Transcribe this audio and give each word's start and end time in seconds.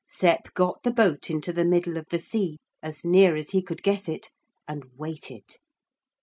Sep 0.09 0.51
got 0.55 0.81
the 0.81 0.89
boat 0.89 1.29
into 1.29 1.53
the 1.53 1.63
middle 1.63 1.95
of 1.95 2.07
the 2.09 2.17
sea 2.17 2.57
as 2.81 3.05
near 3.05 3.35
as 3.35 3.51
he 3.51 3.61
could 3.61 3.83
guess 3.83 4.09
it 4.09 4.31
and 4.67 4.83
waited. 4.95 5.57